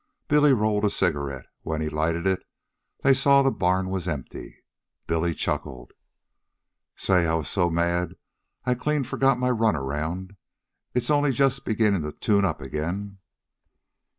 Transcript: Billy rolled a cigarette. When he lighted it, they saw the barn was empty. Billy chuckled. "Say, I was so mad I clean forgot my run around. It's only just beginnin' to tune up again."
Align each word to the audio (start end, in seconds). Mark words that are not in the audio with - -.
Billy 0.27 0.51
rolled 0.51 0.83
a 0.83 0.89
cigarette. 0.89 1.45
When 1.61 1.79
he 1.79 1.87
lighted 1.87 2.25
it, 2.25 2.41
they 3.03 3.13
saw 3.13 3.43
the 3.43 3.51
barn 3.51 3.87
was 3.89 4.07
empty. 4.07 4.57
Billy 5.05 5.35
chuckled. 5.35 5.91
"Say, 6.95 7.27
I 7.27 7.35
was 7.35 7.47
so 7.49 7.69
mad 7.69 8.15
I 8.65 8.73
clean 8.73 9.03
forgot 9.03 9.37
my 9.37 9.51
run 9.51 9.75
around. 9.75 10.37
It's 10.95 11.11
only 11.11 11.31
just 11.31 11.65
beginnin' 11.65 12.01
to 12.01 12.13
tune 12.13 12.45
up 12.45 12.61
again." 12.61 13.19